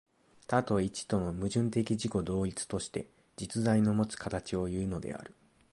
[0.47, 3.07] 多と一との矛盾的自己同一として、
[3.37, 5.35] 実在のもつ形をいうのである。